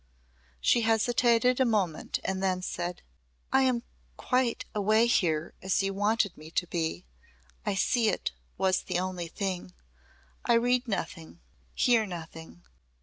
[0.59, 3.03] She hesitated a moment and then said,
[3.53, 3.83] "I am
[4.17, 7.05] quite away here as you wanted me to be.
[7.67, 9.73] I see it was the only thing.
[10.43, 11.39] I read nothing,
[11.75, 12.63] hear nothing.